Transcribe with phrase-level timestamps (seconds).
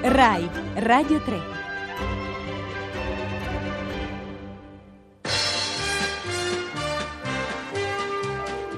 [0.00, 1.40] RAI Radio 3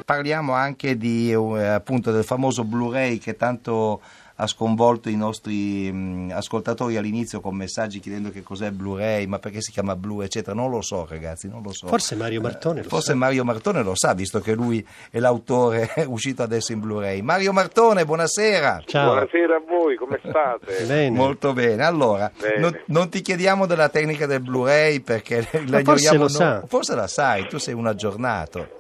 [0.07, 4.01] parliamo anche di, eh, appunto, del famoso Blu-ray che tanto
[4.41, 9.61] ha sconvolto i nostri mh, ascoltatori all'inizio con messaggi chiedendo che cos'è Blu-ray, ma perché
[9.61, 10.55] si chiama Blu, eccetera.
[10.57, 11.87] Non lo so, ragazzi, non lo so.
[11.89, 13.15] Forse Mario Martone lo Forse sa.
[13.17, 17.21] Mario Martone lo sa, visto che lui è l'autore uscito adesso in Blu-ray.
[17.21, 18.83] Mario Martone, buonasera.
[18.87, 19.13] Ciao.
[19.13, 20.85] Buonasera a voi, come state?
[20.89, 21.11] Bene.
[21.17, 22.59] Molto bene, allora Bene.
[22.59, 26.31] Non, non ti chiediamo della tecnica del Blu-ray perché la forse ignoriamo lo noi.
[26.31, 26.63] sa.
[26.67, 28.79] Forse la sai, tu sei un aggiornato.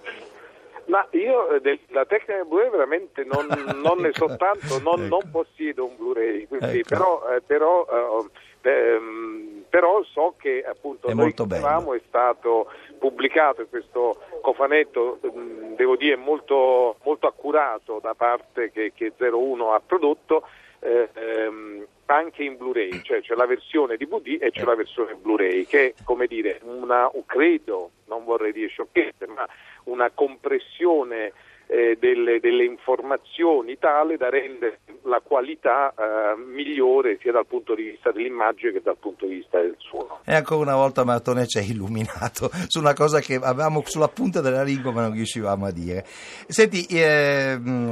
[0.90, 3.46] Ma io eh, della tecnica Blu-ray veramente non,
[3.80, 6.88] non ne so tanto, non, non possiedo un Blu-ray, quindi, Ecco.
[6.88, 7.86] però, eh, però,
[8.62, 12.66] eh, ehm, però so che appunto È noi sapevamo, è stato
[12.98, 19.80] pubblicato questo cofanetto, mh, devo dire molto, molto accurato da parte che, che 01 ha
[19.80, 20.42] prodotto.
[20.80, 21.86] eh, ehm,
[22.16, 25.94] anche in Blu-ray, cioè c'è la versione DVD e c'è la versione Blu-ray che è
[26.04, 29.46] come dire una, credo, non vorrei dire sciocchezze, ma
[29.84, 31.32] una compressione
[31.70, 37.84] eh, delle, delle informazioni tale da rendere la qualità eh, migliore sia dal punto di
[37.84, 40.18] vista dell'immagine che dal punto di vista del suono.
[40.24, 44.40] E ancora una volta Martone ci ha illuminato su una cosa che avevamo sulla punta
[44.40, 46.04] della lingua ma non riuscivamo a dire.
[46.48, 47.86] Senti, ehm,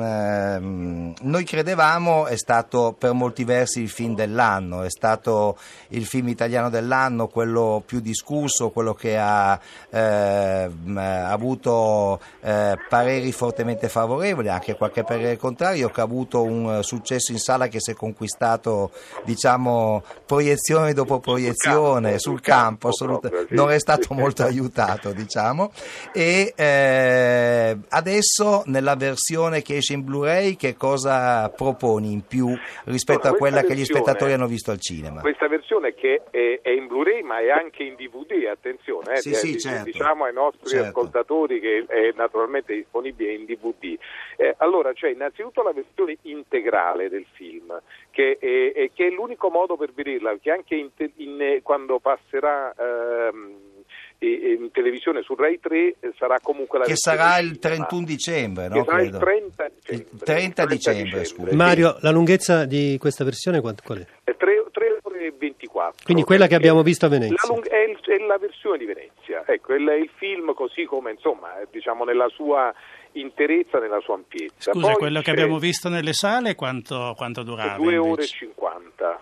[1.20, 5.56] noi credevamo, è stato per molti versi il film dell'anno, è stato
[5.90, 9.58] il film italiano dell'anno, quello più discusso, quello che ha
[9.90, 17.32] ehm, avuto eh, pareri fortemente favorevoli, anche qualche parere contrario, che ha avuto un successo
[17.32, 18.90] in sala che si è conquistato,
[19.24, 25.12] diciamo, proiezione dopo proiezione campo, sul sul campo, campo proprio, non è stato molto aiutato,
[25.12, 25.70] diciamo.
[26.12, 33.20] E eh, adesso nella versione che esce in Blu-ray, che cosa proponi in più rispetto
[33.22, 35.20] Allora, a quella questa che gli versione- spettatori hanno visto al cinema?
[35.20, 39.34] Questa versione che è, è in Blu-ray ma è anche in DVD, attenzione, eh, Sì,
[39.34, 39.84] sì, eh, certo.
[39.84, 40.86] diciamo ai nostri Certo.
[40.88, 43.56] ascoltatori che è naturalmente disponibile in DVD.
[44.36, 47.78] Eh, allora c'è innanzitutto la versione integrale del film,
[48.10, 51.98] che è, è- che è l'unico modo per vederla, che anche in in, eh, quando
[51.98, 53.66] passerà ehm,
[54.20, 57.86] in televisione su Rai 3 eh, sarà comunque la Che sarà il cinema.
[57.86, 58.74] 31 dicembre, no?
[58.74, 59.24] Che sarà il Credo.
[59.24, 60.06] 30 dicembre.
[60.12, 61.50] Il 30 dicembre, scusa.
[61.50, 61.56] sì.
[61.56, 64.06] Mario, la lunghezza di questa versione qual è?
[64.24, 64.57] È 3,
[65.78, 66.04] 1984.
[66.04, 67.36] Quindi quella che abbiamo visto a Venezia.
[67.48, 71.60] La, è, il, è, la versione di Venezia, ecco, è il film così come, insomma,
[71.60, 72.72] eh, diciamo nella sua
[73.12, 74.72] interezza, nella sua ampiezza.
[74.72, 77.76] Scusa, Poi quello che abbiamo visto nelle sale quanto, quanto durava?
[77.76, 79.20] 2 ore e 50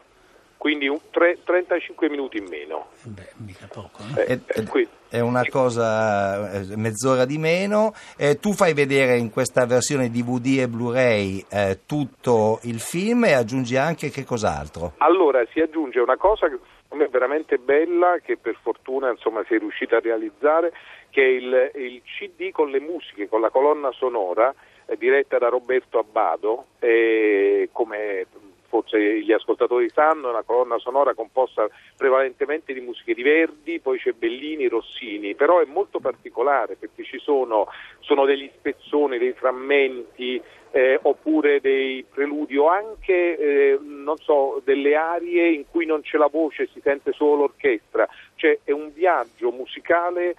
[0.66, 2.86] quindi un- tre- 35 minuti in meno.
[3.02, 4.02] Beh, mica poco.
[4.16, 4.32] eh.
[4.32, 7.94] Eh, È, eh, qui- è una cosa, eh, mezz'ora di meno.
[8.16, 13.34] Eh, tu fai vedere in questa versione DVD e Blu-ray eh, tutto il film e
[13.34, 14.94] aggiungi anche che cos'altro?
[14.98, 19.44] Allora si aggiunge una cosa che secondo me è veramente bella, che per fortuna insomma,
[19.46, 20.72] si è riuscita a realizzare,
[21.10, 24.52] che è il, il CD con le musiche, con la colonna sonora
[24.86, 28.26] eh, diretta da Roberto Abbado, eh, come
[28.76, 31.66] forse gli ascoltatori sanno, è una colonna sonora composta
[31.96, 37.18] prevalentemente di musiche di Verdi, poi c'è Bellini, Rossini, però è molto particolare perché ci
[37.18, 37.68] sono,
[38.00, 40.40] sono degli spezzoni, dei frammenti,
[40.72, 43.78] eh, oppure dei preludi o anche eh,
[44.22, 48.72] so, delle arie in cui non c'è la voce, si sente solo l'orchestra, cioè è
[48.72, 50.36] un viaggio musicale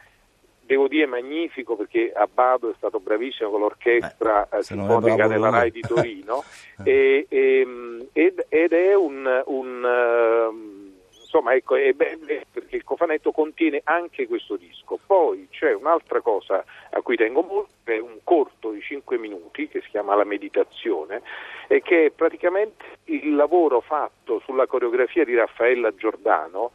[0.68, 5.50] devo dire magnifico perché Abbado è stato bravissimo con l'orchestra Eh, eh, sinfonica della.
[5.50, 6.44] RAI di Torino.
[6.84, 13.32] E- e- ed, ed è un, un, ehm, insomma ecco è bello perché il cofanetto
[13.32, 15.00] contiene anche questo disco.
[15.04, 19.82] Poi c'è un'altra cosa a cui tengo molto è un corto di 5 minuti che
[19.82, 21.22] si chiama La meditazione
[21.68, 26.74] e che è praticamente il lavoro fatto sulla coreografia di Raffaella Giordano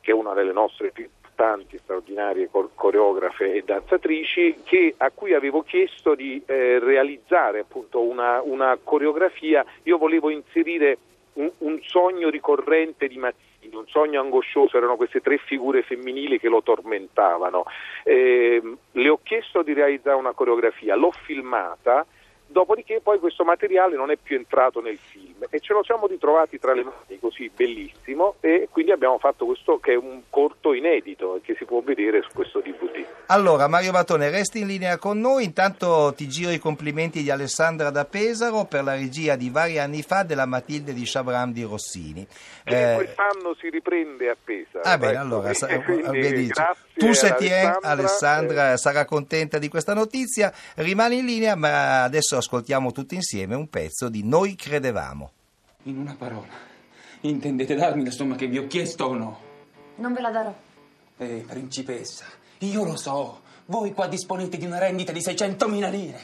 [0.00, 5.34] che è una delle nostre più importanti, straordinarie cor- coreografe e danzatrici, che- a cui
[5.34, 9.64] avevo chiesto di eh, realizzare appunto una, una coreografia.
[9.84, 10.96] Io volevo inserire
[11.34, 16.48] un, un sogno ricorrente di Mazzini, un sogno angoscioso, erano queste tre figure femminili che
[16.48, 17.64] lo tormentavano.
[18.04, 22.06] Ehm, le ho chiesto di realizzare una coreografia, l'ho filmata.
[22.54, 26.56] Dopodiché poi questo materiale non è più entrato nel film e ce lo siamo ritrovati
[26.60, 31.34] tra le mani così bellissimo e quindi abbiamo fatto questo che è un corto inedito
[31.34, 33.04] e che si può vedere su questo DVD.
[33.26, 35.42] Allora, Mario Battone, resti in linea con noi.
[35.44, 40.02] Intanto ti giro i complimenti di Alessandra da Pesaro per la regia di vari anni
[40.02, 42.24] fa della Matilde di Shabram di Rossini.
[42.62, 44.84] Che Eh, quest'anno si riprende a Pesaro.
[44.84, 46.50] Ah bene, ecco, allora sa- quindi
[46.94, 52.04] tu se tieni, Alessandra, Alessandra eh, sarà contenta di questa notizia, rimani in linea, ma
[52.04, 55.32] adesso ascoltiamo tutti insieme un pezzo di Noi credevamo.
[55.84, 56.72] In una parola,
[57.22, 59.40] Intendete darmi la somma che vi ho chiesto o no?
[59.96, 60.54] Non ve la darò.
[61.16, 62.26] Eh, principessa,
[62.58, 63.40] io lo so.
[63.66, 66.20] Voi qua disponete di una rendita di 600.000 lire.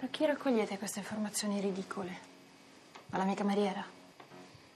[0.00, 2.18] Da chi raccogliete queste informazioni ridicole?
[3.06, 3.84] Dalla mia cameriera?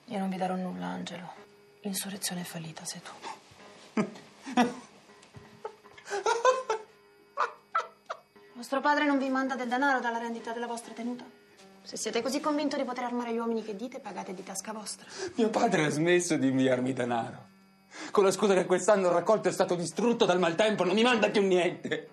[0.04, 1.32] Io non vi darò nulla, Angelo.
[1.80, 4.06] L'insurrezione è fallita, sei tu.
[8.58, 11.24] Vostro padre non vi manda del denaro dalla rendita della vostra tenuta?
[11.80, 15.06] Se siete così convinto di poter armare gli uomini che dite, pagate di tasca vostra.
[15.36, 17.46] Mio padre ha smesso di inviarmi denaro.
[18.10, 21.30] Con la scusa che quest'anno il raccolto è stato distrutto dal maltempo, non mi manda
[21.30, 22.08] più niente.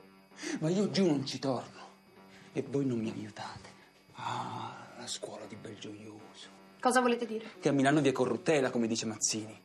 [0.59, 1.81] Ma io giù non ci torno.
[2.53, 3.69] E voi non mi aiutate.
[4.17, 6.47] Ah, la scuola di Belgioioso.
[6.79, 7.53] Cosa volete dire?
[7.59, 9.59] Che a Milano vi è corruttela, come dice Mazzini.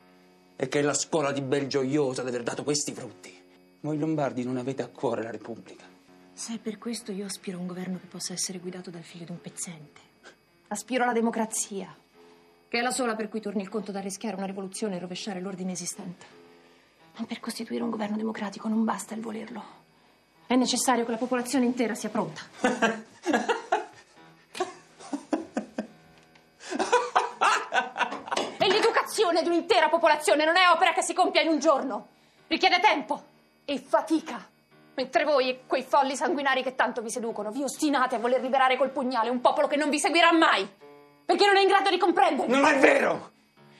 [0.55, 3.39] E che è la scuola di Belgioioso ad aver dato questi frutti.
[3.81, 5.90] Voi lombardi non avete a cuore la Repubblica.
[6.33, 9.25] Se è per questo io aspiro a un governo che possa essere guidato dal figlio
[9.25, 10.01] di un pezzente.
[10.69, 11.93] Aspiro alla democrazia,
[12.67, 15.41] che è la sola per cui torni il conto da rischiare una rivoluzione e rovesciare
[15.41, 16.25] l'ordine esistente.
[17.17, 19.79] Ma per costituire un governo democratico non basta il volerlo.
[20.47, 22.41] È necessario che la popolazione intera sia pronta.
[28.57, 32.07] e l'educazione di un'intera popolazione non è opera che si compia in un giorno.
[32.47, 33.21] Richiede tempo
[33.65, 34.49] e fatica.
[34.93, 38.89] Mentre voi quei folli sanguinari che tanto vi seducono, vi ostinate a voler liberare col
[38.89, 40.69] pugnale un popolo che non vi seguirà mai.
[41.25, 42.51] Perché non è in grado di comprendervi.
[42.51, 43.31] Non è vero!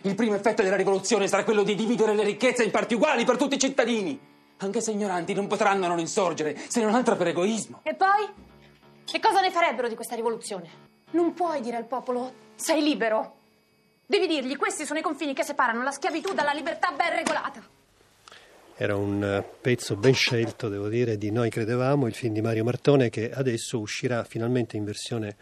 [0.04, 3.38] Il primo effetto della rivoluzione sarà quello di dividere le ricchezze in parti uguali per
[3.38, 4.20] tutti i cittadini.
[4.58, 7.82] Anche se ignoranti non potranno non insorgere, se non altro per egoismo.
[7.84, 8.28] E poi?
[9.04, 10.70] Che cosa ne farebbero di questa rivoluzione?
[11.12, 13.36] Non puoi dire al popolo sei libero.
[14.06, 17.62] Devi dirgli questi sono i confini che separano la schiavitù dalla libertà ben regolata.
[18.82, 22.64] Era un eh, pezzo ben scelto, devo dire, di Noi Credevamo, il film di Mario
[22.64, 25.36] Martone che adesso uscirà finalmente in versione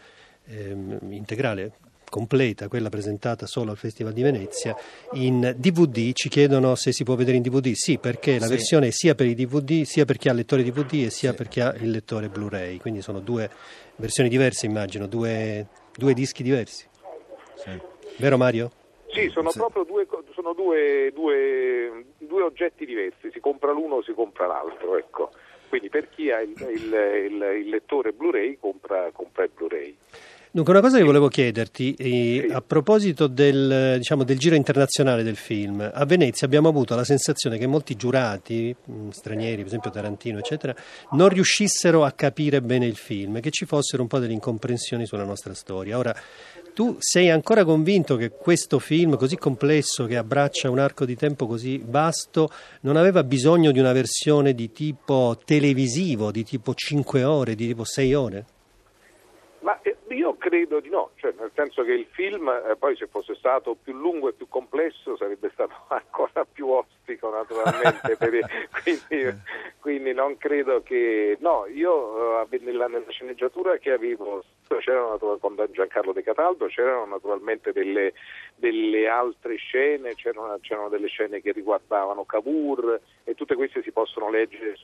[0.44, 1.72] ehm, integrale,
[2.10, 4.76] completa, quella presentata solo al Festival di Venezia,
[5.12, 6.12] in DVD.
[6.12, 7.72] Ci chiedono se si può vedere in DVD.
[7.72, 8.50] Sì, perché la Sì.
[8.50, 11.32] versione è sia per i DVD, sia per chi ha il lettore DVD e sia
[11.32, 12.76] per chi ha il lettore Blu-ray.
[12.76, 13.48] Quindi sono due
[13.96, 15.66] versioni diverse, immagino, due,
[15.96, 16.84] due dischi diversi.
[18.18, 18.70] Vero Mario?
[19.12, 19.58] Sì, sono Sì.
[19.58, 21.89] proprio due, sono due, due- due
[22.50, 25.30] oggetti diversi, si compra l'uno o si compra l'altro, ecco.
[25.68, 29.96] Quindi per chi ha il, il- il- il lettore Blu-ray compra, compra il Blu-ray.
[30.52, 35.36] Dunque, una cosa che volevo chiederti, eh, a proposito del, diciamo, del giro internazionale del
[35.36, 38.74] film, a Venezia abbiamo avuto la sensazione che molti giurati,
[39.10, 40.74] stranieri, per esempio Tarantino, eccetera,
[41.12, 45.22] non riuscissero a capire bene il film, che ci fossero un po' delle incomprensioni sulla
[45.22, 45.96] nostra storia.
[45.96, 46.12] Ora,
[46.72, 51.46] tu sei ancora convinto che questo film così complesso, che abbraccia un arco di tempo
[51.46, 52.50] così vasto,
[52.82, 57.84] non aveva bisogno di una versione di tipo televisivo, di tipo 5 ore, di tipo
[57.84, 58.44] 6 ore?
[60.20, 63.74] Io credo di no, cioè nel senso che il film eh, poi se fosse stato
[63.74, 69.40] più lungo e più complesso sarebbe stato ancora più ostico naturalmente, per- quindi,
[69.80, 71.38] quindi non credo che...
[71.40, 74.44] No, io eh, nella, nella sceneggiatura che avevo
[74.78, 78.12] c'erano con Giancarlo De Cataldo, c'erano naturalmente delle,
[78.54, 84.30] delle altre scene, c'erano, c'erano delle scene che riguardavano Cavour e tutte queste si possono
[84.30, 84.76] leggere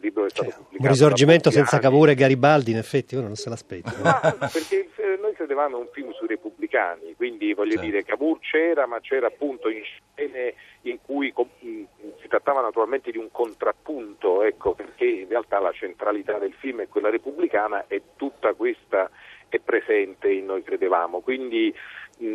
[0.00, 0.82] sul libro è stato Cioè, pubblicato.
[0.82, 1.84] un risorgimento senza anni.
[1.84, 3.92] Cavour e Garibaldi, in effetti, uno non se l'aspetta.
[4.02, 7.84] Ma perché il- eh, noi credevamo un film sui repubblicani, quindi voglio Certo.
[7.86, 11.82] dire Cavour c'era, ma c'era appunto in scene in cui mh,
[12.20, 16.88] si trattava naturalmente di un contrappunto, ecco, perché in realtà la centralità del film è
[16.88, 19.10] quella repubblicana e tutta questa
[19.48, 21.20] è presente in Noi Credevamo.
[21.20, 21.74] Quindi
[22.18, 22.26] mh,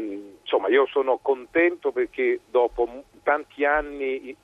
[0.41, 4.35] insomma io sono contento perché dopo tanti anni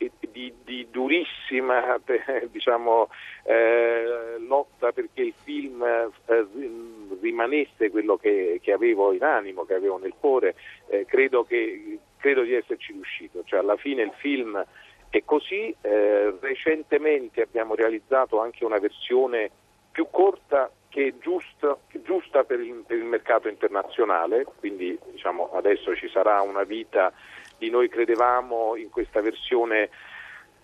[0.41, 3.09] di, di durissima eh, diciamo,
[3.43, 9.75] eh, lotta perché il film eh, ri- rimanesse quello che, che avevo in animo, che
[9.75, 10.55] avevo nel cuore,
[10.87, 13.43] eh, credo, che, credo di esserci riuscito.
[13.45, 14.63] Cioè, alla fine il film
[15.09, 19.51] è così, eh, recentemente abbiamo realizzato anche una versione
[19.91, 25.95] più corta che è giusta, giusta per, il, per il mercato internazionale, quindi diciamo, adesso
[25.95, 27.13] ci sarà una vita
[27.57, 29.89] di noi credevamo in questa versione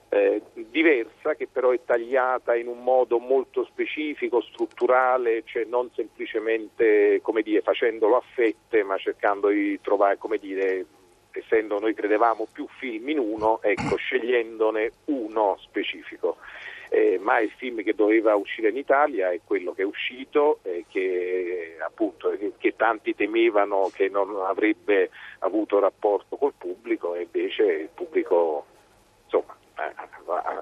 [0.10, 7.22] eh, diversa che però è tagliata in un modo molto specifico, strutturale, cioè non semplicemente
[7.44, 10.86] dire, facendolo a fette ma cercando di trovare, come dire,
[11.32, 16.38] essendo noi credevamo più film in uno, ecco, scegliendone uno specifico.
[16.90, 20.86] Eh, ma il film che doveva uscire in Italia è quello che è uscito e
[20.88, 25.10] che appunto che, che tanti temevano che non avrebbe
[25.40, 28.66] avuto rapporto col pubblico e invece il pubblico
[29.26, 29.67] insomma eh,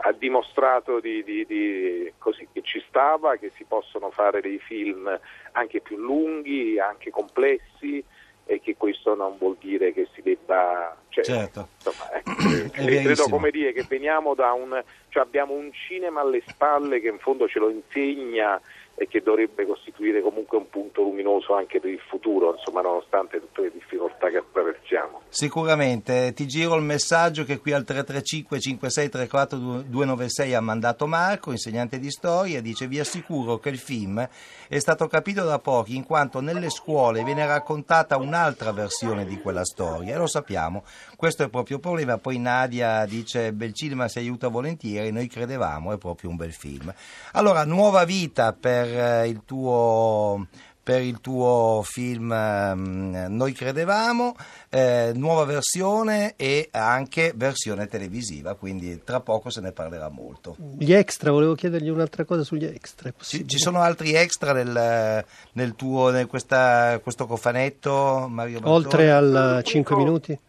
[0.02, 5.20] ha, dimostrato di, di- di- così, che ci stava, che si possono fare dei film
[5.54, 8.04] anche più lunghi, anche complessi
[8.48, 10.96] e che questo non vuol dire che si debba...
[11.10, 11.70] Cioè, Certo.
[11.78, 13.30] insomma, È credo verissimo.
[13.38, 14.84] come dire che veniamo da un...
[15.10, 18.60] cioè abbiamo un cinema alle spalle che in fondo ce lo insegna
[18.96, 23.62] e che dovrebbe costituire comunque un punto luminoso anche per il futuro, insomma, nonostante tutte
[23.62, 25.22] le difficoltà che attraversiamo.
[25.28, 32.00] Sicuramente, ti giro il messaggio che qui al 335 5634 296 ha mandato Marco, insegnante
[32.00, 34.28] di storia, dice vi assicuro che il film
[34.68, 39.66] è stato capito da pochi in quanto nelle scuole viene raccontata un'altra versione di quella
[39.66, 40.84] storia e lo sappiamo,
[41.16, 45.94] questo è proprio il problema, poi Nadia dice bel cinema si aiuta volentieri, noi credevamo,
[45.94, 46.94] è proprio un bel film.
[47.34, 50.48] Allora, nuova vita per eh, il tuo
[50.86, 54.36] per il tuo film ehm, Noi credevamo,
[54.70, 60.56] eh, nuova versione e anche versione televisiva, quindi tra poco se ne parlerà molto.
[60.78, 63.12] Gli extra, volevo chiedergli un'altra cosa sugli extra.
[63.20, 68.76] Ci, ci sono altri extra nel, nel tuo, in questa, questo cofanetto, Mario Bartoli?
[68.86, 70.40] Oltre a L'unico- 5 minuti?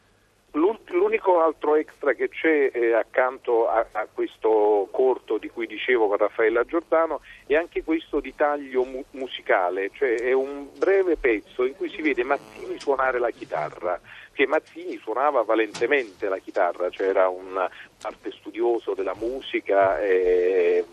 [1.27, 6.19] L'unico altro extra che c'è eh, accanto a, a questo corto di cui dicevo con
[6.19, 11.75] Raffaella Giordano è anche questo di taglio mu- musicale, cioè è un breve pezzo in
[11.75, 14.01] cui si vede Mazzini suonare la chitarra,
[14.33, 17.69] che Mazzini suonava valentemente la chitarra, cioè era un
[18.01, 20.01] parte studioso della musica.
[20.01, 20.85] E,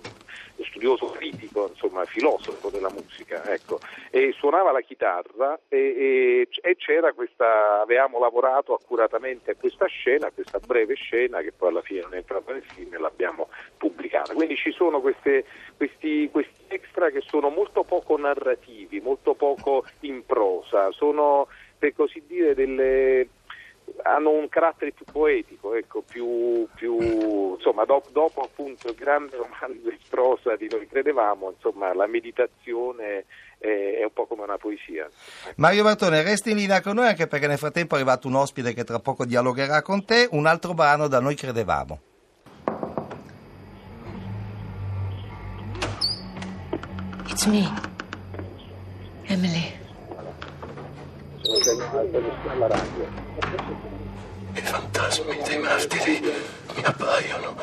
[0.62, 3.80] studioso critico, insomma filosofo della musica, ecco,
[4.12, 10.28] e suonava la chitarra e, e- e c'era questa, avevamo lavorato accuratamente a questa scena,
[10.28, 13.50] a questa breve scena che poi alla fine non è entrata nel film e l'abbiamo
[13.78, 14.34] pubblicata.
[14.34, 15.46] Quindi ci sono queste-
[15.76, 22.24] questi, questi extra che sono molto poco narrativi, molto poco in prosa, sono per così
[22.26, 23.28] dire delle
[24.04, 29.90] hanno un carattere più poetico, ecco, più, più insomma, do- dopo appunto il grande romanzo
[29.90, 33.26] in prosa di Noi credevamo, insomma, la meditazione
[33.58, 35.10] è, è un po' come una poesia.
[35.56, 38.74] Mario Bartone, resti in linea con noi anche perché nel frattempo è arrivato un ospite
[38.74, 42.00] che tra poco dialogherà con te, un altro brano da Noi credevamo.
[47.28, 47.68] It's me.
[49.26, 49.73] Emily.
[54.54, 56.20] I fantasmi dei martiri
[56.76, 57.56] mi appaiono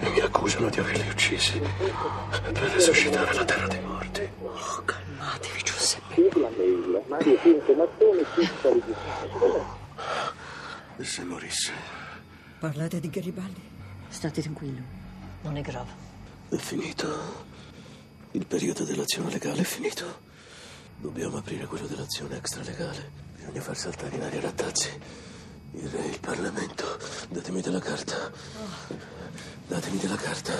[0.00, 4.26] e mi accusano di averli uccisi per resuscitare la terra dei morti.
[4.40, 6.30] Oh, calmatevi, Giuseppe.
[10.96, 11.72] E se morisse?
[12.58, 13.60] Parlate di Garibaldi?
[14.08, 14.80] State tranquillo,
[15.42, 15.90] non è grave.
[16.48, 17.50] È finito.
[18.30, 20.30] Il periodo dell'azione legale è finito.
[21.02, 23.10] Dobbiamo aprire quello dell'azione extralegale.
[23.34, 24.88] Bisogna far saltare in aria rattazzi.
[25.72, 26.96] Il re, il Parlamento.
[27.28, 28.30] Datemi della carta.
[29.66, 30.52] Datemi della carta.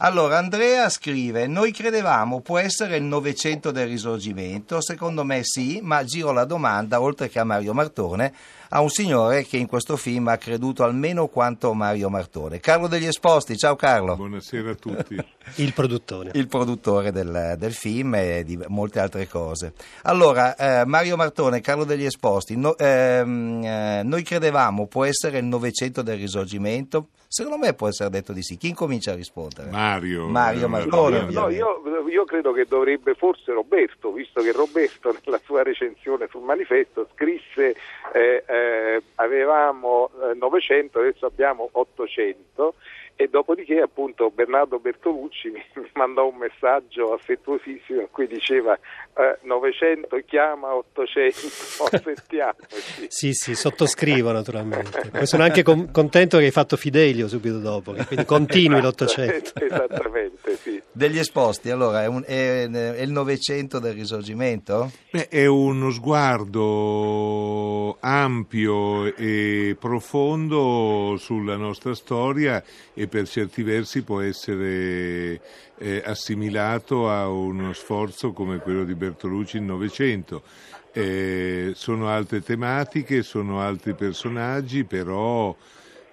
[0.00, 4.80] Allora, Andrea scrive: Noi credevamo può essere il Novecento del Risorgimento.
[4.80, 8.32] Secondo me sì, ma giro la domanda, oltre che a Mario Martone,
[8.68, 12.60] a un signore che in questo film ha creduto almeno quanto Mario Martone.
[12.60, 14.14] Carlo degli Esposti, ciao Carlo.
[14.14, 15.16] Buonasera a tutti.
[15.56, 16.30] Il produttore.
[16.34, 19.72] Il produttore del, del film e di molte altre cose.
[20.02, 25.44] Allora, eh, Mario Martone, Carlo degli Esposti, no- ehm, eh, noi credevamo può essere il
[25.46, 27.08] Novecento del Risorgimento?
[27.30, 28.56] Secondo me può essere detto di sì.
[28.56, 29.68] Chi incomincia a rispondere?
[29.68, 30.28] Mario.
[30.28, 35.62] Mario eh, No, io, io credo che dovrebbe forse Roberto, visto che Roberto nella sua
[35.62, 37.76] recensione sul manifesto scrisse
[38.14, 42.74] eh, eh, avevamo eh, 900, adesso abbiamo 800
[43.20, 48.78] e dopodiché appunto Bernardo Bertolucci mi mi mandò un messaggio affettuosissimo in cui diceva
[49.16, 53.06] eh, 900 chiama 800 sentiamoci.
[53.08, 55.10] Sì, sì, sottoscrivo naturalmente.
[55.10, 59.50] Poi sono anche con- contento che hai fatto Fidelio subito dopo, quindi continui l'Ottocento.
[59.64, 60.47] Esattamente, sì.
[60.98, 64.90] Degli Esposti, allora, è, un- è- è il Novecento del Risorgimento?
[65.12, 72.60] Beh, è uno sguardo ampio e profondo sulla nostra storia
[72.94, 75.40] e per certi versi può essere
[75.78, 80.42] eh, assimilato a uno sforzo come quello di Bertolucci in Novecento.
[80.92, 85.54] Eh, sono altre tematiche, sono altri personaggi, però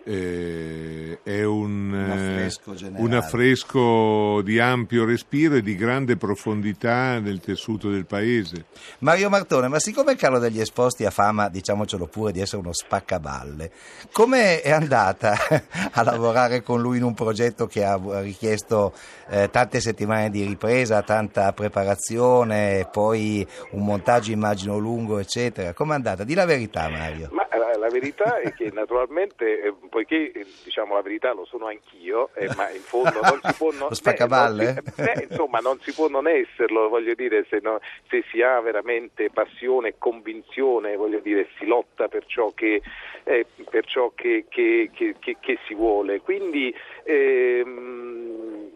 [0.06, 7.20] eh, è un, Un eh, affresco un affresco di ampio respiro e di grande profondità
[7.20, 8.66] nel tessuto del paese.
[9.00, 13.72] Mario Martone, ma siccome Carlo degli Esposti ha fama, diciamocelo pure, di essere uno spaccaballe,
[14.12, 15.36] come è andata
[15.92, 18.94] a lavorare con lui in un progetto che ha richiesto
[19.30, 25.74] eh, tante settimane di ripresa, tanta preparazione, poi un montaggio immagino lungo, eccetera?
[25.74, 26.24] Come è andata?
[26.24, 27.30] Di la verità, Mario.
[27.32, 27.45] Ma
[27.86, 32.50] la, verità è che naturalmente, eh, poiché eh, diciamo la verità lo sono anch'io, eh,
[32.56, 34.74] ma in fondo non si può non, spaccaballe?
[34.74, 38.42] non si- beh, insomma, non si può non esserlo, voglio dire, se, no- se si
[38.42, 42.82] ha veramente passione e convinzione, voglio dire, si lotta per ciò che,
[43.24, 46.22] eh, per ciò che, che- che- che- che si vuole.
[46.22, 46.74] Quindi
[47.04, 48.70] ehm,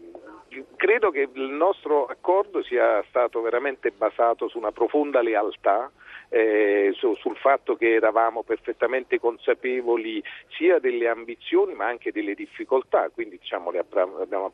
[0.76, 5.90] credo che il nostro accordo sia stato veramente basato su una profonda lealtà.
[6.30, 10.22] Eh, su- sul fatto che eravamo perfettamente consapevoli
[10.56, 14.52] sia delle ambizioni ma anche delle difficoltà, quindi diciamo, le abbiamo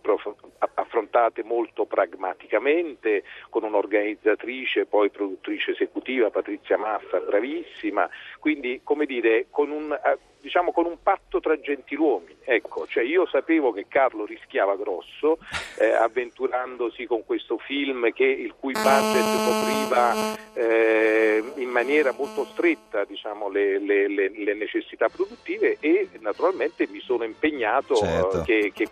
[0.75, 8.09] affrontate molto pragmaticamente con un'organizzatrice, poi produttrice esecutiva Patrizia Massa, bravissima,
[8.47, 12.37] quindi come dire con un, eh, diciamo, con un patto tra gentiluomini.
[12.45, 15.39] Ecco, cioè io sapevo che Carlo rischiava grosso
[15.81, 23.05] eh, avventurandosi con questo film che, il cui budget copriva eh, in maniera molto stretta
[23.05, 28.43] diciamo, le, le- le- le necessità produttive e naturalmente mi sono impegnato Certo.
[28.43, 28.89] eh, che- che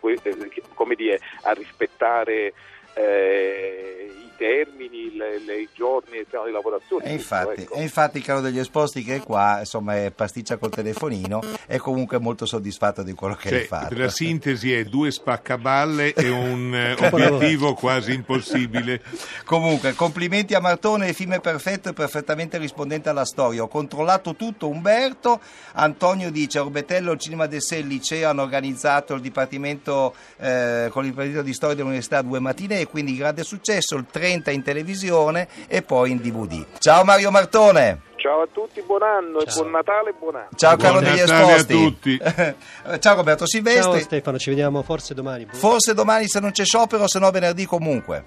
[0.51, 2.53] che- come dire, a rispettare
[2.97, 7.05] eh, termini, le- le- i giorni il piano di lavorazione.
[7.05, 7.75] E infatti, ecco.
[7.75, 12.19] e infatti Carlo degli Esposti che è qua, insomma, è pasticcia col telefonino, è comunque
[12.19, 13.95] molto soddisfatto di quello che Cioè, hai fatto.
[13.97, 19.03] la sintesi è due spaccaballe e un eh, obiettivo quasi impossibile.
[19.45, 23.63] Comunque, complimenti a Martone, il film è perfetto e perfettamente rispondente alla storia.
[23.63, 25.41] Ho controllato tutto, Umberto.
[25.73, 31.05] Antonio dice, Orbetello, il Cinema del Sé, il liceo hanno organizzato il dipartimento eh, con
[31.05, 35.49] il dipartimento di storia dell'università due mattine e quindi grande successo, il 30 in televisione
[35.69, 36.65] e poi in DVD.
[36.79, 38.01] Ciao Mario Martone!
[38.17, 40.49] Ciao a tutti, buon anno e buon Natale e buon anno.
[40.57, 41.75] Ciao Buon Carlo degli Natale a Esposti!
[41.75, 42.19] tutti.
[43.01, 44.01] Ciao Roberto Ciao Silvestri!
[44.01, 45.47] Stefano, ci vediamo forse domani.
[45.53, 48.25] Forse domani se non c'è sciopero, se no venerdì comunque.